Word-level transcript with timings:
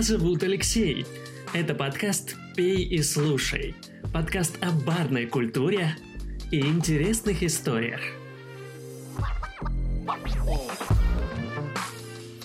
Меня 0.00 0.18
зовут 0.18 0.42
Алексей. 0.42 1.04
Это 1.52 1.74
подкаст 1.74 2.34
«Пей 2.56 2.84
и 2.84 3.02
слушай». 3.02 3.74
Подкаст 4.14 4.56
о 4.62 4.72
барной 4.72 5.26
культуре 5.26 5.94
и 6.50 6.60
интересных 6.60 7.42
историях. 7.42 8.00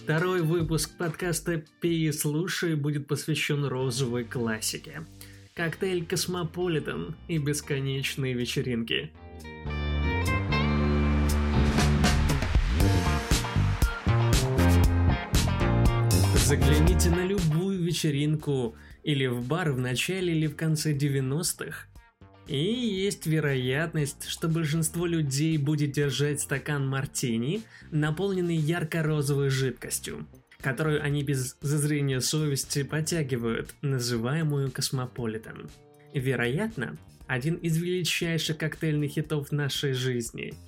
Второй 0.03 0.41
выпуск 0.41 0.97
подкаста 0.97 1.63
«Пей 1.79 2.09
и 2.09 2.11
слушай» 2.11 2.75
будет 2.75 3.07
посвящен 3.07 3.63
розовой 3.63 4.25
классике. 4.25 5.05
Коктейль 5.53 6.05
«Космополитен» 6.05 7.15
и 7.29 7.37
бесконечные 7.37 8.33
вечеринки– 8.33 9.13
Загляните 16.45 17.09
на 17.09 17.25
вечеринку 17.95 18.75
или 19.03 19.25
в 19.25 19.47
бар 19.47 19.71
в 19.71 19.79
начале 19.79 20.33
или 20.33 20.47
в 20.47 20.55
конце 20.55 20.93
90-х. 20.93 21.87
И 22.47 22.57
есть 22.57 23.25
вероятность, 23.25 24.27
что 24.27 24.47
большинство 24.47 25.05
людей 25.05 25.57
будет 25.57 25.93
держать 25.93 26.41
стакан 26.41 26.87
мартини, 26.87 27.63
наполненный 27.91 28.55
ярко-розовой 28.55 29.49
жидкостью, 29.49 30.27
которую 30.59 31.01
они 31.01 31.23
без 31.23 31.57
зазрения 31.61 32.19
совести 32.19 32.83
потягивают, 32.83 33.73
называемую 33.81 34.71
космополитен. 34.71 35.69
Вероятно, 36.13 36.97
один 37.25 37.55
из 37.55 37.77
величайших 37.77 38.57
коктейльных 38.57 39.11
хитов 39.11 39.51
нашей 39.51 39.93
жизни– 39.93 40.53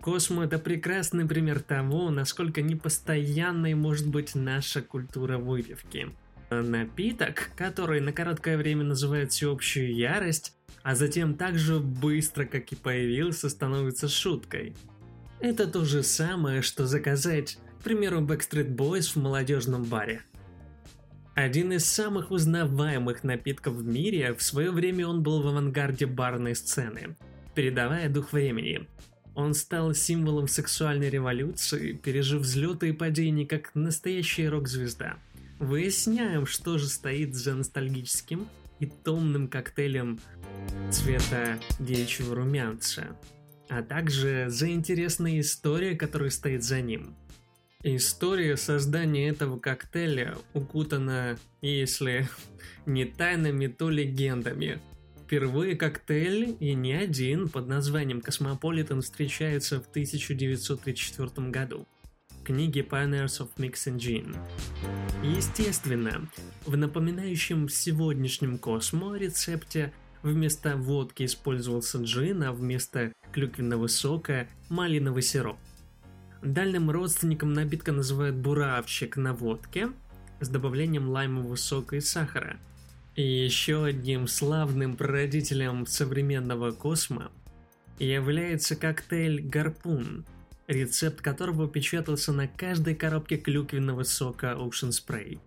Космо– 0.00 0.44
это 0.44 0.58
прекрасный 0.58 1.26
пример 1.26 1.60
того, 1.60 2.10
насколько 2.10 2.62
непостоянной 2.62 3.74
может 3.74 4.06
быть 4.06 4.34
наша 4.34 4.80
культура 4.80 5.38
выпивки. 5.38 6.08
Напиток, 6.50 7.50
который 7.56 8.00
на 8.00 8.12
короткое 8.12 8.56
время 8.56 8.84
называет 8.84 9.32
всеобщую 9.32 9.94
ярость, 9.94 10.54
а 10.82 10.94
затем 10.94 11.34
так 11.34 11.58
же 11.58 11.78
быстро, 11.78 12.46
как 12.46 12.72
и 12.72 12.76
появился, 12.76 13.48
становится 13.48 14.08
шуткой. 14.08 14.74
Это 15.40 15.66
то 15.66 15.84
же 15.84 16.02
самое, 16.02 16.62
что 16.62 16.86
заказать, 16.86 17.58
к 17.80 17.84
примеру, 17.84 18.22
Backstreet 18.22 18.74
Boys 18.74 19.12
в 19.12 19.16
молодежном 19.16 19.84
баре. 19.84 20.22
Один 21.34 21.72
из 21.72 21.84
самых 21.84 22.32
узнаваемых 22.32 23.22
напитков 23.22 23.74
в 23.74 23.86
мире, 23.86 24.34
в 24.34 24.42
свое 24.42 24.72
время 24.72 25.06
он 25.06 25.22
был 25.22 25.42
в 25.42 25.46
авангарде 25.46 26.06
барной 26.06 26.56
сцены, 26.56 27.16
передавая 27.54 28.08
дух 28.08 28.32
времени. 28.32 28.88
Он 29.36 29.54
стал 29.54 29.94
символом 29.94 30.48
сексуальной 30.48 31.10
революции, 31.10 31.92
пережив 31.92 32.42
взлеты 32.42 32.88
и 32.88 32.92
падения 32.92 33.46
как 33.46 33.72
настоящая 33.76 34.48
рок-звезда. 34.48 35.18
Выясняем, 35.58 36.46
что 36.46 36.78
же 36.78 36.86
стоит 36.86 37.34
за 37.34 37.54
ностальгическим 37.54 38.46
и 38.78 38.86
томным 38.86 39.48
коктейлем 39.48 40.20
цвета 40.90 41.58
девичьего 41.80 42.36
румянца, 42.36 43.16
а 43.68 43.82
также 43.82 44.46
за 44.48 44.70
интересная 44.70 45.40
история, 45.40 45.96
которая 45.96 46.30
стоит 46.30 46.62
за 46.62 46.80
ним. 46.80 47.16
История 47.82 48.56
создания 48.56 49.28
этого 49.28 49.58
коктейля 49.58 50.36
укутана, 50.54 51.38
если 51.60 52.28
не 52.86 53.04
тайнами, 53.04 53.66
то 53.66 53.90
легендами, 53.90 54.80
Впервые 55.28 55.76
коктейль, 55.76 56.56
и 56.58 56.72
не 56.72 56.94
один, 56.94 57.50
под 57.50 57.68
названием 57.68 58.22
«Космополитен» 58.22 59.02
встречается 59.02 59.78
в 59.78 59.86
1934 59.86 61.50
году 61.50 61.86
книге 62.48 62.80
Pioneers 62.80 63.40
of 63.40 63.50
Mix 63.58 63.74
and. 63.88 64.34
Естественно, 65.22 66.26
в 66.64 66.78
напоминающем 66.78 67.68
сегодняшнем 67.68 68.56
Космо 68.56 69.18
рецепте 69.18 69.92
вместо 70.22 70.78
водки 70.78 71.26
использовался 71.26 71.98
джин, 71.98 72.42
а 72.44 72.52
вместо 72.52 73.12
клюквенного 73.32 73.86
сока– 73.86 74.48
малиновый 74.70 75.20
сироп. 75.20 75.58
Дальним 76.40 76.90
родственником 76.90 77.52
напитка 77.52 77.92
называют 77.92 78.36
буравчик 78.36 79.18
на 79.18 79.34
водке 79.34 79.90
с 80.40 80.48
добавлением 80.48 81.10
лаймового 81.10 81.56
сока 81.56 81.96
и 81.96 82.00
сахара– 82.00 82.58
и 83.14 83.22
еще 83.22 83.84
одним 83.84 84.26
славным 84.26 84.96
прародителем 84.96 85.86
современного 85.86 86.70
космо 86.70 87.32
является 87.98 88.76
коктейль 88.76 89.42
«Гарпун», 89.42 90.24
рецепт 90.68 91.20
которого 91.20 91.66
печатался 91.66 92.32
на 92.32 92.46
каждой 92.46 92.94
коробке 92.94 93.36
клюквенного 93.36 94.04
сока 94.04 94.56
Ocean 94.58 94.90
Spray. 94.90 95.40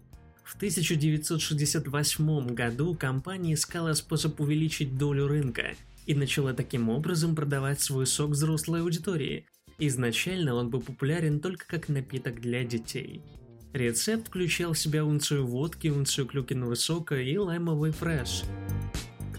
В 0.44 0.56
1968 0.58 2.54
году 2.54 2.94
компания 2.96 3.54
искала 3.54 3.94
способ 3.94 4.42
увеличить 4.42 4.98
долю 4.98 5.28
рынка 5.28 5.76
и 6.06 6.14
начала 6.14 6.54
таким 6.54 6.90
образом 6.90 7.36
продавать 7.36 7.80
свой 7.80 8.06
сок 8.06 8.32
взрослой 8.32 8.82
аудитории. 8.82 9.46
Изначально 9.78 10.56
он 10.56 10.70
был 10.70 10.82
популярен 10.82 11.40
только 11.40 11.66
как 11.66 11.88
напиток 11.88 12.42
для 12.42 12.66
детей– 12.66 13.22
Рецепт 13.74 14.28
включал 14.28 14.74
в 14.74 14.80
себя 14.80 15.06
унцию 15.06 15.48
водки, 15.48 15.88
унцию 15.88 16.26
клюкиного 16.26 16.76
сока 16.76 17.16
и 17.16 17.38
лаймовый 17.38 17.92
фреш. 17.92 18.44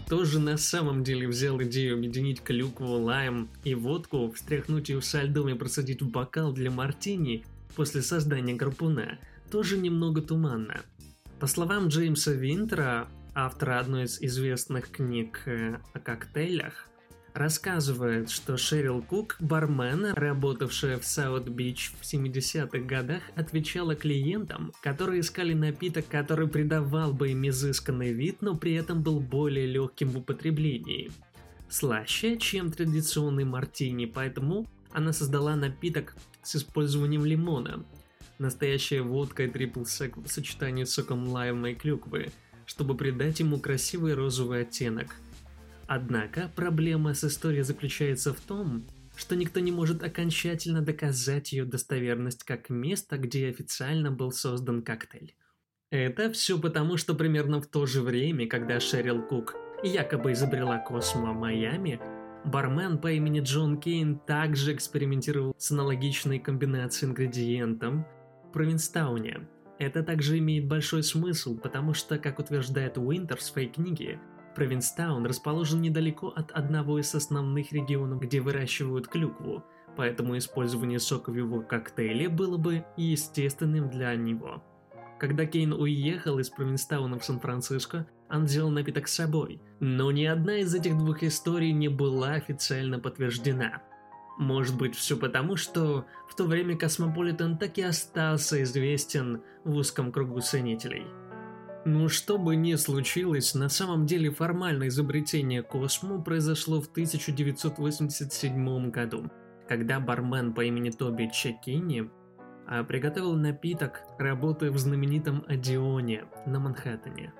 Кто 0.05 0.25
же 0.25 0.39
на 0.39 0.57
самом 0.57 1.03
деле 1.03 1.27
взял 1.27 1.61
идею 1.63 1.95
объединить 1.95 2.41
клюкву, 2.41 2.99
лайм 2.99 3.49
и 3.63 3.73
водку, 3.73 4.31
встряхнуть 4.31 4.89
ее 4.89 5.01
со 5.01 5.23
льдом 5.23 5.49
и 5.49 5.53
процедить 5.53 6.01
в 6.01 6.09
бокал 6.09 6.51
для 6.51 6.69
мартини 6.69 7.45
после 7.75 8.01
создания 8.01 8.53
гарпуна, 8.53 9.17
тоже 9.49 9.77
немного 9.77 10.21
туманно. 10.21 10.81
По 11.39 11.47
словам 11.47 11.87
Джеймса 11.87 12.33
Винтера, 12.33 13.07
автора 13.33 13.79
одной 13.79 14.03
из 14.03 14.21
известных 14.21 14.91
книг 14.91 15.41
э, 15.45 15.77
о 15.93 15.99
коктейлях, 15.99 16.89
рассказывает, 17.33 18.29
что 18.29 18.57
Шерил 18.57 19.01
Кук, 19.01 19.37
бармен, 19.39 20.13
работавшая 20.13 20.99
в 20.99 21.05
Саут-Бич 21.05 21.93
в 21.99 22.03
70-х 22.03 22.79
годах, 22.79 23.21
отвечала 23.35 23.95
клиентам, 23.95 24.71
которые 24.81 25.21
искали 25.21 25.53
напиток, 25.53 26.07
который 26.07 26.47
придавал 26.47 27.13
бы 27.13 27.31
им 27.31 27.47
изысканный 27.47 28.13
вид, 28.13 28.41
но 28.41 28.55
при 28.55 28.73
этом 28.73 29.01
был 29.01 29.19
более 29.19 29.65
легким 29.65 30.09
в 30.09 30.19
употреблении. 30.19 31.11
Слаще, 31.69 32.37
чем 32.37 32.71
традиционный 32.71 33.45
мартини, 33.45 34.05
поэтому 34.05 34.67
она 34.91 35.11
создала 35.11 35.55
напиток 35.55 36.15
с 36.43 36.55
использованием 36.55 37.25
лимона. 37.25 37.83
Настоящая 38.37 39.01
водка 39.01 39.43
и 39.43 39.49
трипл 39.49 39.85
сек 39.85 40.17
в 40.17 40.27
сочетании 40.27 40.83
с 40.83 40.93
соком 40.93 41.27
лайма 41.27 41.71
и 41.71 41.75
клюквы, 41.75 42.31
чтобы 42.65 42.95
придать 42.95 43.39
ему 43.39 43.59
красивый 43.59 44.13
розовый 44.13 44.61
оттенок– 44.61 45.15
Однако 45.87 46.49
проблема 46.55 47.13
с 47.13 47.23
историей 47.23 47.63
заключается 47.63 48.33
в 48.33 48.39
том, 48.39 48.85
что 49.15 49.35
никто 49.35 49.59
не 49.59 49.71
может 49.71 50.03
окончательно 50.03 50.81
доказать 50.81 51.51
ее 51.51 51.65
достоверность 51.65 52.43
как 52.43 52.69
место, 52.69 53.17
где 53.17 53.49
официально 53.49 54.11
был 54.11 54.31
создан 54.31 54.81
коктейль. 54.81 55.35
Это 55.91 56.31
все 56.31 56.59
потому, 56.59 56.97
что 56.97 57.13
примерно 57.13 57.61
в 57.61 57.67
то 57.67 57.85
же 57.85 58.01
время, 58.01 58.47
когда 58.47 58.79
Шерил 58.79 59.21
Кук 59.21 59.55
якобы 59.83 60.31
изобрела 60.31 60.79
Космо 60.79 61.33
Майами, 61.33 61.99
бармен 62.45 62.97
по 62.97 63.11
имени 63.11 63.41
Джон 63.41 63.79
Кейн 63.79 64.17
также 64.17 64.73
экспериментировал 64.73 65.53
с 65.57 65.71
аналогичной 65.71 66.39
комбинацией 66.39 67.11
ингредиентов 67.11 67.95
в 68.45 68.51
Провинстауне. 68.51 69.47
Это 69.77 70.01
также 70.01 70.39
имеет 70.39 70.67
большой 70.67 71.03
смысл, 71.03 71.57
потому 71.57 71.93
что, 71.93 72.17
как 72.17 72.39
утверждает 72.39 72.97
Уинтер 72.97 73.37
в 73.37 73.43
своей 73.43 73.69
книге, 73.69 74.19
Провинстаун 74.55 75.25
расположен 75.25 75.81
недалеко 75.81 76.27
от 76.35 76.51
одного 76.51 76.99
из 76.99 77.13
основных 77.15 77.71
регионов, 77.71 78.21
где 78.21 78.39
выращивают 78.39 79.07
клюкву, 79.07 79.63
поэтому 79.95 80.37
использование 80.37 80.99
сока 80.99 81.31
в 81.31 81.35
его 81.35 81.61
коктейле 81.61 82.29
было 82.29 82.57
бы 82.57 82.85
естественным 82.97 83.89
для 83.89 84.15
него. 84.15 84.63
Когда 85.19 85.45
Кейн 85.45 85.73
уехал 85.73 86.39
из 86.39 86.49
Провинстауна 86.49 87.17
в 87.17 87.25
Сан-Франциско, 87.25 88.07
он 88.29 88.45
взял 88.45 88.69
напиток 88.69 89.07
с 89.07 89.13
собой, 89.13 89.61
но 89.79 90.11
ни 90.11 90.25
одна 90.25 90.57
из 90.57 90.73
этих 90.73 90.97
двух 90.97 91.23
историй 91.23 91.71
не 91.71 91.87
была 91.87 92.33
официально 92.33 92.99
подтверждена. 92.99 93.81
Может 94.37 94.77
быть 94.77 94.95
все 94.95 95.15
потому, 95.15 95.55
что 95.55 96.05
в 96.27 96.35
то 96.35 96.45
время 96.45 96.75
Космополитен 96.75 97.57
так 97.57 97.77
и 97.77 97.83
остался 97.83 98.61
известен 98.63 99.43
в 99.63 99.75
узком 99.75 100.11
кругу 100.11 100.41
ценителей– 100.41 101.05
ну, 101.85 102.07
что 102.07 102.37
бы 102.37 102.55
ни 102.55 102.75
случилось, 102.75 103.55
на 103.55 103.67
самом 103.67 104.05
деле 104.05 104.31
формальное 104.31 104.87
изобретение 104.87 105.63
Космо 105.63 106.21
произошло 106.21 106.79
в 106.79 106.87
1987 106.87 108.89
году, 108.89 109.29
когда 109.67 109.99
бармен 109.99 110.53
по 110.53 110.63
имени 110.63 110.91
Тоби 110.91 111.29
Чекини 111.33 112.09
а, 112.65 112.85
приготовил 112.85 113.35
напиток, 113.35 113.99
работая 114.17 114.71
в 114.71 114.77
знаменитом 114.77 115.43
Одионе 115.47 116.23
на 116.45 116.59
Манхэттене. 116.59 117.33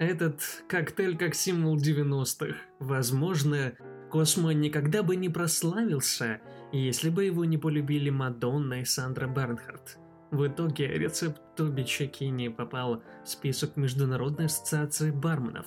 Этот 0.00 0.40
коктейль 0.68 1.16
как 1.16 1.36
символ 1.36 1.76
90-х. 1.76 2.56
Возможно, 2.80 3.74
Космо 4.10 4.54
никогда 4.54 5.04
бы 5.04 5.14
не 5.14 5.28
прославился, 5.28 6.40
если 6.72 7.10
бы 7.10 7.24
его 7.24 7.44
не 7.44 7.58
полюбили 7.58 8.10
Мадонна 8.10 8.80
и 8.80 8.84
Сандра 8.84 9.28
Бернхард– 9.28 9.98
В 10.34 10.48
итоге 10.48 10.88
рецепт 10.88 11.40
Тоби 11.54 11.84
Чекини 11.84 12.48
попал 12.48 13.04
в 13.22 13.28
список 13.28 13.76
Международной 13.76 14.46
ассоциации 14.46 15.12
барменов 15.12 15.64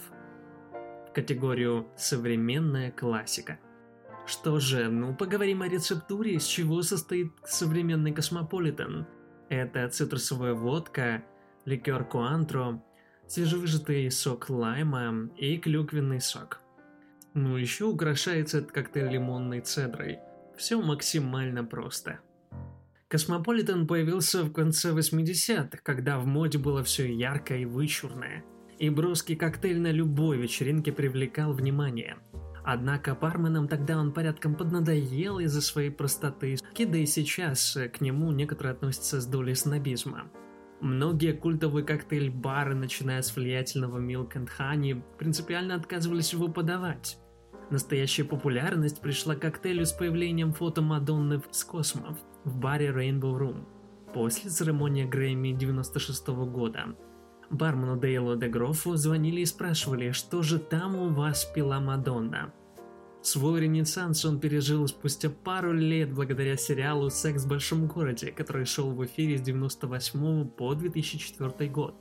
в 1.07 1.13
категорию 1.13 1.87
«Современная 1.95 2.91
классика». 2.91 3.59
Что 4.25 4.59
же, 4.59 4.89
ну 4.89 5.15
поговорим 5.15 5.61
о 5.61 5.69
рецептуре, 5.69 6.33
из 6.33 6.43
чего 6.43 6.81
состоит 6.81 7.31
современный 7.45 8.11
космополитен. 8.11 9.07
Это 9.47 9.87
цитрусовая 9.87 10.53
водка, 10.53 11.23
ликер 11.63 12.03
Cointreau, 12.03 12.83
свежевыжатый 13.25 14.11
сок 14.11 14.49
лайма 14.49 15.29
и 15.37 15.57
клюквенный 15.59 16.19
сок. 16.19 16.59
Ну 17.33 17.55
еще 17.55 17.85
украшается 17.85 18.57
этот 18.57 18.73
коктейль 18.73 19.11
лимонной 19.11 19.61
цедрой. 19.61 20.19
Все 20.57 20.81
максимально 20.81 21.63
просто. 21.63 22.19
Космополитен 23.09 23.87
появился 23.87 24.43
в 24.43 24.51
конце 24.51 24.91
80-х, 24.91 25.79
когда 25.83 26.19
в 26.19 26.25
моде 26.25 26.57
было 26.57 26.83
все 26.83 27.11
яркое 27.11 27.59
и 27.59 27.65
вычурное. 27.65 28.43
И 28.79 28.89
броский 28.89 29.35
коктейль 29.35 29.79
на 29.79 29.91
любой 29.91 30.37
вечеринке 30.37 30.91
привлекал 30.91 31.53
внимание– 31.53 32.17
Однако 32.69 33.15
барменам 33.15 33.69
тогда 33.69 33.97
он 33.97 34.11
порядком 34.11 34.53
поднадоел 34.53 35.39
из-за 35.39 35.61
своей 35.61 35.89
простоты, 35.89 36.57
да 36.77 36.97
и 36.97 37.05
сейчас 37.05 37.77
к 37.93 38.01
нему 38.01 38.33
некоторые 38.33 38.73
относятся 38.73 39.21
с 39.21 39.25
долей 39.25 39.55
снобизма. 39.55 40.29
Многие 40.81 41.31
культовые 41.31 41.85
коктейль-бары, 41.85 42.75
начиная 42.75 43.21
с 43.21 43.33
влиятельного 43.33 43.99
Milk 43.99 44.33
and 44.33 44.49
Honey, 44.59 45.01
принципиально 45.17 45.75
отказывались 45.75 46.33
его 46.33 46.49
подавать. 46.49 47.17
Настоящая 47.69 48.23
популярность 48.23 49.01
пришла 49.01 49.35
к 49.35 49.41
коктейлю 49.41 49.85
с 49.85 49.91
появлением 49.91 50.53
фото 50.53 50.81
Мадонны 50.81 51.41
с 51.51 51.65
космов 51.65 52.17
в 52.45 52.57
баре 52.57 52.87
Rainbow 52.87 53.37
Room 53.37 53.65
после 54.13 54.49
церемонии 54.49 55.03
Грэмми 55.03 55.51
96 55.51 56.29
-го 56.29 56.45
года. 56.45 56.95
Бармену 57.49 57.97
Дейлу 57.97 58.35
Дегрофу 58.35 58.95
звонили 58.95 59.41
и 59.41 59.45
спрашивали, 59.45 60.11
что 60.11 60.41
же 60.41 60.59
там 60.59 60.95
у 60.95 61.09
вас 61.09 61.45
пила 61.45 61.79
Мадонна. 61.79 62.53
Свой 63.21 63.61
ренессанс 63.61 64.23
он 64.23 64.39
пережил 64.39 64.87
спустя 64.87 65.29
пару 65.29 65.73
лет 65.73 66.13
благодаря 66.13 66.55
сериалу 66.55 67.09
«Секс 67.09 67.43
в 67.43 67.49
большом 67.49 67.87
городе», 67.87 68.31
который 68.31 68.65
шел 68.65 68.91
в 68.91 69.03
эфире 69.05 69.37
с 69.37 69.41
98 69.41 70.47
по 70.49 70.73
2004 70.73 71.69
год. 71.69 71.95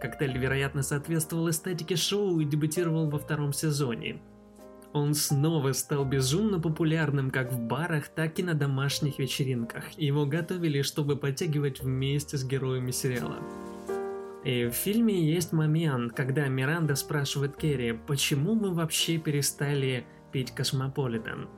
Коктейль, 0.00 0.38
вероятно, 0.38 0.82
соответствовал 0.82 1.50
эстетике 1.50 1.96
шоу 1.96 2.38
и 2.40 2.44
дебютировал 2.44 3.10
во 3.10 3.18
втором 3.18 3.52
сезоне. 3.52 4.20
Он 4.92 5.14
снова 5.14 5.72
стал 5.72 6.04
безумно 6.04 6.60
популярным 6.60 7.30
как 7.30 7.50
в 7.50 7.58
барах, 7.58 8.08
так 8.08 8.38
и 8.38 8.42
на 8.42 8.52
домашних 8.52 9.18
вечеринках. 9.18 9.84
Его 9.96 10.26
готовили, 10.26 10.82
чтобы 10.82 11.16
подтягивать 11.16 11.80
вместе 11.80 12.36
с 12.36 12.44
героями 12.44 12.90
сериала. 12.90 13.38
И 14.44 14.66
в 14.66 14.72
фильме 14.72 15.32
есть 15.32 15.52
момент, 15.52 16.12
когда 16.14 16.48
Миранда 16.48 16.94
спрашивает 16.96 17.56
Керри, 17.56 17.92
почему 17.92 18.54
мы 18.54 18.74
вообще 18.74 19.16
перестали 19.16 20.04
пить 20.30 20.50
Космополитен. 20.50 21.48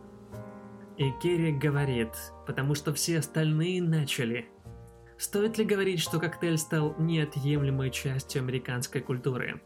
И 0.96 1.10
Керри 1.22 1.50
говорит, 1.50 2.10
потому 2.46 2.75
что 2.75 2.94
все 2.94 3.19
остальные 3.19 3.82
начали. 3.82 4.46
Стоит 5.19 5.58
ли 5.58 5.64
говорить, 5.64 6.00
что 6.00 6.20
коктейль 6.20 6.58
стал 6.58 6.94
неотъемлемой 6.98 7.90
частью 7.90 8.42
американской 8.42 9.00
культуры? 9.00 9.60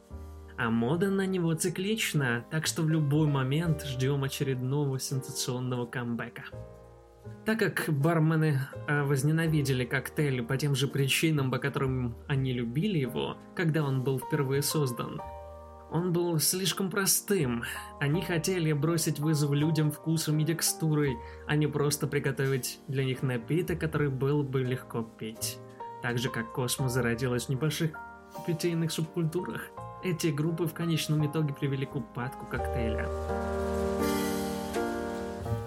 А 0.59 0.71
мода 0.71 1.09
на 1.09 1.25
него 1.25 1.55
циклична, 1.55 2.45
так 2.51 2.67
что 2.67 2.83
в 2.83 2.89
любой 2.89 3.29
момент 3.29 3.85
ждем 3.85 4.25
очередного 4.25 4.99
сенсационного 4.99 5.87
камбэка. 5.87 6.45
Так 7.45 7.61
как 7.61 7.85
бармены 7.89 8.61
э, 8.89 9.03
возненавидели 9.05 9.85
коктейль 9.85 10.43
по 10.43 10.57
тем 10.57 10.75
же 10.75 10.89
причинам, 10.89 11.51
по 11.51 11.59
которым 11.59 12.17
они 12.27 12.53
любили 12.53 12.99
его, 12.99 13.37
когда 13.55 13.85
он 13.85 14.03
был 14.03 14.19
впервые 14.19 14.63
создан, 14.63 15.21
он 15.91 16.13
был 16.13 16.39
слишком 16.39 16.91
простым. 16.91 17.65
Они 18.01 18.21
хотели 18.21 18.73
бросить 18.73 19.19
вызов 19.19 19.53
людям 19.53 19.91
вкусом 19.91 20.39
и 20.41 20.45
текстурой, 20.45 21.17
а 21.47 21.57
не 21.57 21.67
просто 21.67 22.07
приготовить 22.07 22.81
для 22.89 23.05
них 23.05 23.23
напиток, 23.23 23.79
который 23.79 24.11
был 24.11 24.43
бы 24.43 24.63
легко 24.63 25.03
пить. 25.03 25.59
Так 26.03 26.19
же, 26.19 26.29
как 26.29 26.53
космос 26.53 26.93
зародилась 26.93 27.47
в 27.47 27.49
небольших 27.49 27.93
питейных 28.47 28.93
субкультурах, 28.93 29.71
эти 30.03 30.29
группы 30.29 30.67
в 30.67 30.75
конечном 30.75 31.27
итоге 31.27 31.53
привели 31.55 31.87
к 31.87 31.97
упадку 31.97 32.47
коктейля. 32.47 33.09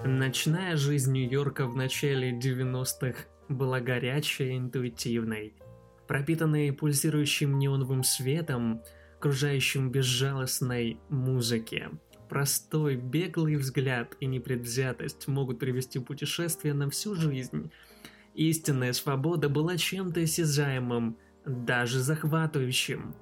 Ночная 0.05 0.77
жизнь 0.77 1.11
Нью-Йорка 1.13 1.67
в 1.67 1.75
начале 1.75 2.31
90-х 2.31 3.25
была 3.49 3.79
горячей 3.79 4.53
и 4.53 4.57
интуитивной. 4.57 5.53
Пропитанной 6.07 6.73
пульсирующим 6.73 7.59
неоновым 7.59 8.03
светом, 8.03 8.81
окружающим 9.17 9.91
безжалостной 9.91 10.97
музыке. 11.09 11.89
Простой, 12.29 12.95
беглый 12.95 13.57
взгляд 13.57 14.15
и 14.19 14.25
непредвзятость 14.25 15.27
могут 15.27 15.59
привести 15.59 15.99
путешествие 15.99 16.73
на 16.73 16.89
всю 16.89 17.15
жизнь. 17.15 17.71
Истинная 18.33 18.93
свобода 18.93 19.49
была 19.49 19.77
чем-то 19.77 20.21
осязаемым, 20.21 21.17
даже 21.45 21.99
захватывающим. 21.99 23.13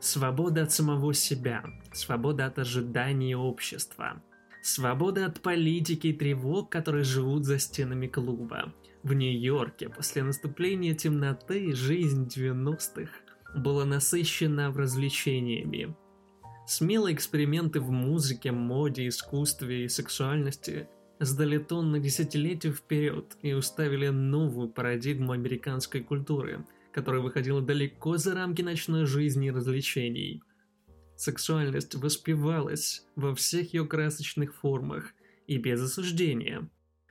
Свобода 0.00 0.62
от 0.62 0.72
самого 0.72 1.12
себя, 1.12 1.64
свобода 1.92 2.46
от 2.46 2.58
ожиданий 2.60 3.34
общества, 3.34 4.22
свобода 4.62 5.26
от 5.26 5.40
политики 5.40 6.08
и 6.08 6.12
тревог, 6.12 6.70
которые 6.70 7.02
живут 7.02 7.44
за 7.44 7.58
стенами 7.58 8.06
клуба. 8.06 8.72
В 9.02 9.12
Нью-Йорке 9.12 9.88
после 9.88 10.22
наступления 10.22 10.94
темноты 10.94 11.72
жизнь 11.74 12.28
90-х 12.28 13.10
было 13.56 13.84
насыщено 13.84 14.72
развлечениями. 14.72 15.96
Смелые 16.66 17.14
эксперименты 17.16 17.80
в 17.80 17.90
музыке, 17.90 18.52
моде, 18.52 19.08
искусстве 19.08 19.84
и 19.84 19.88
сексуальности 19.88 20.88
сдали 21.18 21.58
тон 21.58 21.90
на 21.90 21.98
десятилетия 21.98 22.70
вперед 22.70 23.36
и 23.42 23.52
уставили 23.52 24.08
новую 24.08 24.68
парадигму 24.68 25.32
американской 25.32 26.02
культуры, 26.02 26.64
которая 26.92 27.22
выходила 27.22 27.60
далеко 27.60 28.16
за 28.16 28.34
рамки 28.34 28.62
ночной 28.62 29.06
жизни 29.06 29.48
и 29.48 29.50
развлечений. 29.50 30.42
Сексуальность 31.16 31.94
воспевалась 31.94 33.04
во 33.16 33.34
всех 33.34 33.74
ее 33.74 33.86
красочных 33.86 34.54
формах 34.54 35.14
и 35.46 35.58
без 35.58 35.82
осуждения. 35.82 36.70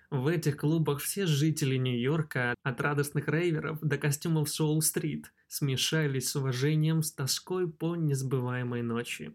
В 0.09 0.27
этих 0.27 0.55
клубах 0.55 1.01
все 1.01 1.25
жители 1.25 1.75
Нью-Йорка, 1.75 2.55
от 2.63 2.79
радостных 2.79 3.27
рейверов 3.27 3.79
до 3.81 3.97
костюмов 3.97 4.49
Соул-стрит, 4.49 5.33
смешались 5.49 6.29
с 6.29 6.35
уважением 6.37 7.03
с 7.03 7.11
тоской 7.11 7.69
по 7.69 7.97
несбываемой 7.97 8.83
ночи. 8.83 9.33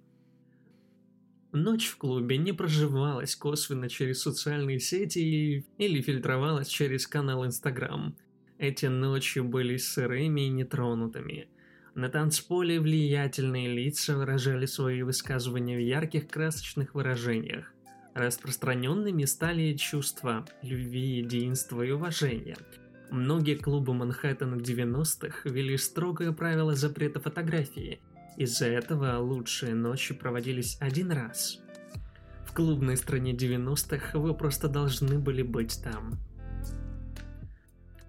Ночь 1.53 1.89
в 1.89 1.99
клубе 1.99 2.39
не 2.39 2.53
проживалась 2.53 3.37
косвенно 3.37 3.91
через 3.91 4.23
социальные 4.23 4.81
сети 4.81 5.67
или 5.77 6.01
фильтровалась 6.01 6.69
через 6.69 7.07
канал 7.07 7.45
Инстаграм. 7.45 8.17
Эти 8.63 8.87
ночи 8.87 9.41
были 9.41 9.77
сырыми 9.77 10.47
и 10.47 10.49
нетронутыми. 10.49 11.49
На 11.95 12.09
танцполе 12.09 12.81
влиятельные 12.81 13.69
лица 13.69 14.17
выражали 14.17 14.67
свои 14.67 15.03
высказывания 15.03 15.77
в 15.77 15.81
ярких 15.81 16.29
красочных 16.29 16.95
выражениях. 16.95 17.75
Распространенными 18.15 19.25
стали 19.25 19.75
чувства 19.75 20.47
любви, 20.63 21.19
единства 21.19 21.83
и 21.83 21.91
уважения– 21.91 22.57
Многие 23.13 23.57
клубы 23.57 23.93
Манхэттена 23.93 24.55
90-х 24.55 25.41
ввели 25.45 25.77
строгое 25.77 26.33
правило 26.33 26.75
запрета 26.75 27.21
фотографии. 27.21 28.01
Из-за 28.39 28.69
этого 28.69 29.19
лучшие 29.19 29.75
ночи 29.75 30.15
проводились 30.15 30.79
один 30.81 31.13
раз. 31.13 31.61
В 32.47 32.55
клубной 32.55 32.97
стране 32.97 33.35
90-х 33.35 34.19
вы 34.19 34.33
просто 34.33 34.69
должны 34.69 35.19
были 35.19 35.43
быть 35.43 35.79
там. 35.85 36.19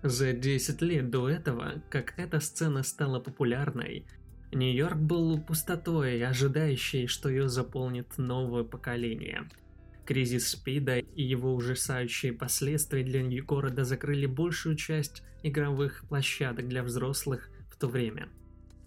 За 0.04 0.34
10 0.34 0.82
лет 0.82 1.10
до 1.10 1.30
этого, 1.30 1.82
как 1.90 2.14
эта 2.18 2.40
сцена 2.40 2.84
стала 2.84 3.20
популярной, 3.20 4.06
Нью-Йорк 4.52 4.98
был 4.98 5.40
пустотой, 5.40 6.24
ожидающей, 6.24 7.08
что 7.08 7.30
ее 7.30 7.50
заполнит 7.50 8.18
новое 8.18 8.64
поколение– 8.64 9.50
Кризис 10.06 10.50
СПИДа 10.50 11.00
и 11.00 11.24
его 11.24 11.56
ужасающие 11.56 12.34
последствия 12.34 13.04
для 13.04 13.24
города 13.42 13.86
закрыли 13.86 14.26
большую 14.26 14.76
часть 14.76 15.24
игровых 15.44 16.04
площадок 16.10 16.68
для 16.68 16.84
взрослых 16.84 17.50
в 17.72 17.78
то 17.78 17.88
время. 17.88 18.28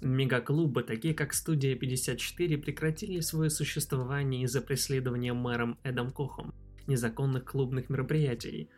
Мегаклубы, 0.03 0.83
такие 0.83 1.15
как 1.15 1.33
Студия 1.33 1.75
54, 1.75 2.59
прекратили 2.59 3.21
свое 3.21 3.49
существование 3.49 4.43
из-за 4.43 4.61
преследования 4.61 5.33
мэром 5.33 5.79
Эдом 5.85 6.11
Кохом 6.11 6.55
незаконных 6.87 7.45
клубных 7.45 7.89
мероприятий, 7.89 8.69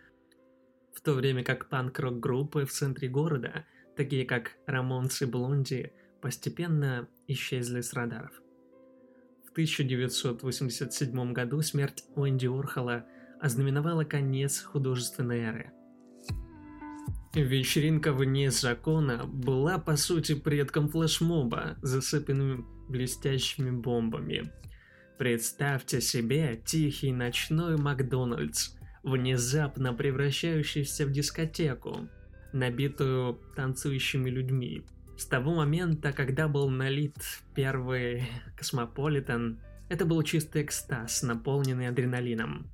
в 0.99 1.01
то 1.01 1.15
время 1.15 1.45
как 1.45 1.69
панк-рок 1.69 2.19
группы 2.21 2.67
в 2.67 2.73
центре 2.73 3.09
города, 3.09 3.65
такие 3.97 4.27
как 4.27 4.57
Рамонс 4.67 5.23
и 5.23 5.27
Блонди, 5.27 5.93
постепенно 6.21 7.09
исчезли 7.29 7.81
с 7.81 7.93
радаров. 7.93 8.33
1987 9.59 11.33
году 11.33 11.63
смерть 11.63 12.05
Уэнди 12.15 12.47
Орхола 12.47 13.05
ознаменовала 13.41 14.05
конец 14.05 14.61
художественной 14.63 15.41
эры. 15.41 15.73
Вечеринка 17.35 18.13
вне 18.13 18.53
закона 18.53 19.27
была 19.27 19.79
по 19.79 19.97
сути 19.97 20.37
предком 20.37 20.89
флешмоба, 20.89 21.77
засыпанным 21.83 22.69
блестящими 22.89 23.73
бомбами. 23.73 24.53
Представьте 25.19 26.01
себе 26.01 26.63
тихий 26.65 27.11
ночной 27.11 27.77
Макдональдс, 27.77 28.77
внезапно 29.09 29.93
превращающийся 29.93 31.07
в 31.07 31.11
дискотеку, 31.11 32.09
набитую 32.53 33.41
танцующими 33.57 34.31
людьми. 34.31 34.85
С 35.17 35.27
того 35.27 35.55
момента, 35.55 36.13
когда 36.13 36.47
был 36.47 36.71
налит 36.71 37.17
первый 37.55 38.29
Космополитен, 38.57 39.59
это 39.89 40.05
был 40.05 40.23
чистый 40.23 40.63
экстаз, 40.63 41.23
наполненный 41.23 41.89
адреналином. 41.89 42.71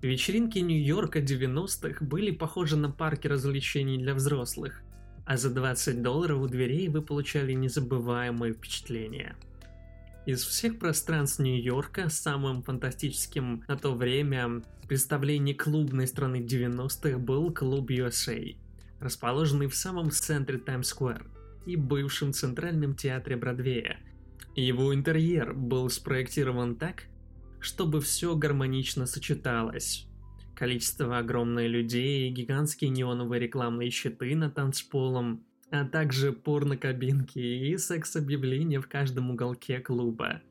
Вечеринки 0.00 0.60
Нью-Йорка 0.60 1.18
90-х 1.18 2.04
были 2.04 2.30
похожи 2.30 2.76
на 2.76 2.90
парки 2.90 3.26
развлечений 3.26 3.98
для 3.98 4.14
взрослых, 4.14 4.82
а 5.26 5.36
за 5.36 5.50
20 5.50 6.02
долларов 6.02 6.40
у 6.40 6.46
дверей 6.46 6.88
вы 6.88 7.02
получали 7.02 7.52
незабываемые 7.52 8.54
впечатления. 8.54 9.34
Из 10.28 10.44
всех 10.44 10.78
пространств 10.78 11.38
Нью-Йорка 11.38 12.10
самым 12.10 12.62
фантастическим 12.62 13.64
на 13.66 13.78
то 13.78 13.94
время 13.94 14.62
представление 14.86 15.54
клубной 15.54 16.06
страны 16.06 16.42
90-х 16.42 17.16
был 17.16 17.50
клуб 17.50 17.90
USA, 17.90 18.54
расположенный 19.00 19.68
в 19.68 19.74
самом 19.74 20.10
центре 20.10 20.58
Таймс-сквер 20.58 21.24
и 21.64 21.76
бывшем 21.76 22.34
центральном 22.34 22.94
театре 22.94 23.38
Бродвея. 23.38 24.00
Его 24.54 24.94
интерьер 24.94 25.54
был 25.54 25.88
спроектирован 25.88 26.76
так, 26.76 27.04
чтобы 27.58 28.02
все 28.02 28.36
гармонично 28.36 29.06
сочеталось. 29.06 30.06
Количество 30.54 31.16
огромных 31.16 31.70
людей, 31.70 32.28
гигантские 32.28 32.90
неоновые 32.90 33.40
рекламные 33.40 33.88
щиты 33.88 34.36
на 34.36 34.50
танцполом, 34.50 35.46
а 35.70 35.84
также 35.84 36.32
порно-кабинки 36.32 37.38
и 37.38 37.76
секс-объявления 37.76 38.80
в 38.80 38.88
каждом 38.88 39.30
уголке 39.30 39.80
клуба. 39.80 40.42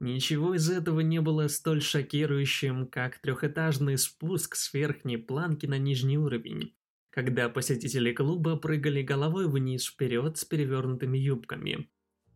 Ничего 0.00 0.54
из 0.54 0.68
этого 0.68 1.00
не 1.00 1.20
было 1.20 1.46
столь 1.46 1.80
шокирующим, 1.80 2.88
как 2.88 3.20
трехэтажный 3.20 3.96
спуск 3.98 4.56
с 4.56 4.74
верхней 4.74 5.16
планки 5.16 5.66
на 5.66 5.78
нижний 5.78 6.18
уровень, 6.18 6.74
когда 7.10 7.48
посетители 7.48 8.12
клуба 8.12 8.56
прыгали 8.56 9.02
головой 9.02 9.48
вниз 9.48 9.86
вперед 9.86 10.36
с 10.38 10.44
перевернутыми 10.44 11.18
юбками. 11.18 11.88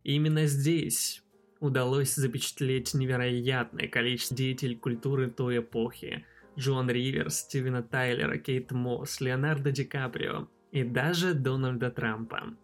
Именно 0.03 0.45
здесь, 0.45 1.21
удалось 1.59 2.15
запечатлеть 2.15 2.93
невероятное 2.93 3.89
количество 3.89 4.37
деятелей 4.37 4.75
культуры 4.75 5.29
той 5.29 5.59
эпохи. 5.59 6.25
Джон 6.57 6.89
Риверс, 6.89 7.41
Стивена 7.41 7.83
Тайлера, 7.83 8.37
Кейт 8.37 8.71
Мосс, 8.71 9.19
Леонардо 9.19 9.71
Ди 9.71 9.83
Каприо 9.83 10.47
и 10.71 10.83
даже 10.83 11.33
Дональда 11.33 11.89
Трампа. 11.89 12.55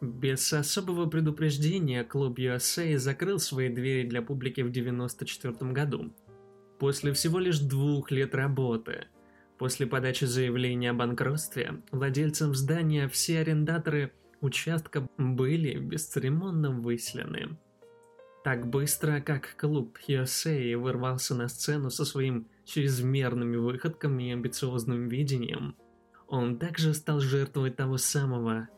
Без 0.00 0.50
особого 0.52 1.06
предупреждения 1.06 2.04
клуб 2.04 2.38
USA 2.38 2.96
закрыл 2.96 3.38
свои 3.38 3.68
двери 3.68 4.08
для 4.08 4.22
публики 4.22 4.62
в 4.62 4.70
1994 4.70 5.72
году. 5.72 6.12
После 6.78 7.12
всего 7.12 7.38
лишь 7.38 7.58
двух 7.58 8.10
лет 8.10 8.34
работы, 8.34 9.08
после 9.58 9.86
подачи 9.86 10.24
заявления 10.24 10.90
о 10.90 10.94
банкротстве, 10.94 11.82
владельцам 11.92 12.54
здания 12.54 13.08
все 13.08 13.40
арендаторы 13.40 14.12
участка 14.40 15.06
были 15.18 15.78
бесцеремонно 15.78 16.70
выселены. 16.70 17.58
Так 18.42 18.66
быстро, 18.70 19.20
как 19.20 19.54
клуб 19.58 19.98
USA 20.08 20.74
вырвался 20.78 21.34
на 21.34 21.48
сцену 21.48 21.90
со 21.90 22.06
своим 22.06 22.48
чрезмерными 22.64 23.56
выходками 23.56 24.30
и 24.30 24.32
амбициозным 24.32 25.08
видением, 25.08 25.76
он 26.30 26.58
также 26.58 26.94
стал 26.94 27.20
жертвой 27.20 27.70
того 27.70 27.98
самого, 27.98 28.68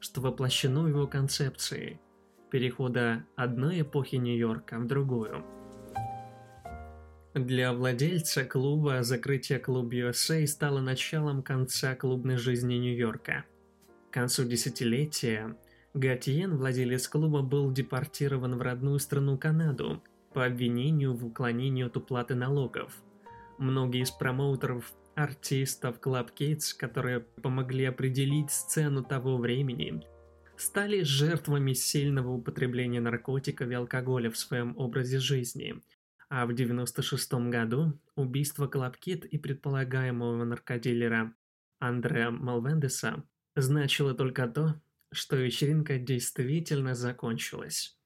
что 0.00 0.20
воплощено 0.20 0.82
в 0.82 0.88
его 0.88 1.06
концепции– 1.06 2.00
перехода 2.50 3.24
одной 3.36 3.82
эпохи 3.82 4.16
Нью-Йорка 4.16 4.78
в 4.78 4.86
другую. 4.86 5.44
Для 7.34 7.72
владельца 7.72 8.44
клуба 8.44 9.02
закрытие 9.02 9.58
клуба 9.58 9.94
USA 9.94 10.46
стало 10.46 10.80
началом 10.80 11.42
конца 11.42 11.94
клубной 11.94 12.36
жизни 12.36 12.74
Нью-Йорка. 12.74 13.44
К 14.10 14.14
концу 14.14 14.44
десятилетия 14.44 15.56
Гатьен, 15.94 16.56
владелец 16.56 17.06
клуба, 17.06 17.42
был 17.42 17.70
депортирован 17.70 18.56
в 18.56 18.62
родную 18.62 18.98
страну 18.98 19.38
Канаду 19.38 20.02
по 20.32 20.44
обвинению 20.44 21.14
в 21.14 21.24
уклонении 21.24 21.84
от 21.84 21.96
уплаты 21.96 22.34
налогов. 22.34 22.92
Многие 23.58 24.02
из 24.02 24.10
промоутеров, 24.10 24.92
артистов 25.16 25.98
Club 26.00 26.30
Kids, 26.38 26.76
которые 26.78 27.20
помогли 27.20 27.84
определить 27.84 28.50
сцену 28.50 29.02
того 29.02 29.38
времени, 29.38 30.02
стали 30.56 31.02
жертвами 31.02 31.72
сильного 31.72 32.30
употребления 32.30 33.00
наркотиков 33.00 33.68
и 33.68 33.74
алкоголя 33.74 34.30
в 34.30 34.38
своем 34.38 34.76
образе 34.76 35.18
жизни. 35.18 35.80
А 36.28 36.46
в 36.46 36.54
96 36.54 37.32
году 37.50 37.98
убийство 38.14 38.66
Club 38.66 38.99
Kid 38.99 39.24
и 39.24 39.38
предполагаемого 39.38 40.44
наркодилера 40.44 41.34
Андре 41.78 42.30
Мелендеса 42.30 43.24
значило 43.54 44.14
только 44.14 44.46
то, 44.48 44.80
что 45.12 45.36
вечеринка 45.36 45.98
действительно 45.98 46.94
закончилась. 46.94 47.96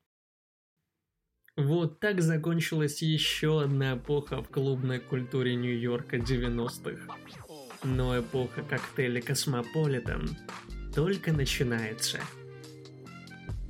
Вот 1.60 2.00
так 2.00 2.22
закончилась 2.22 3.02
еще 3.02 3.60
одна 3.60 3.94
эпоха 3.94 4.42
в 4.42 4.48
клубной 4.48 4.98
культуре 4.98 5.54
Нью-Йорка 5.54 6.16
90-х. 6.16 7.14
Но 7.84 8.18
эпоха 8.18 8.62
коктейля 8.62 9.20
Космополитен 9.20 10.38
только 10.94 11.34
начинается. 11.34 12.18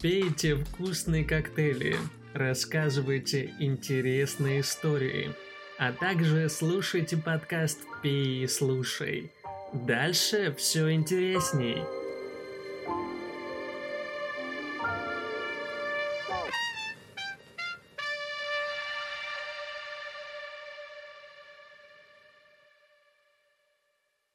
Пейте 0.01 0.55
вкусные 0.55 1.25
коктейли, 1.25 1.97
рассказывайте 2.33 3.53
интересные 3.59 4.61
истории, 4.61 5.31
а 5.77 5.93
также 5.93 6.49
слушайте 6.49 7.17
подкаст 7.17 7.81
«Пей 8.03 8.45
и 8.45 8.47
слушай». 8.47 9.33
Дальше 9.73 10.55
все 10.57 10.93
интересней. 10.93 11.83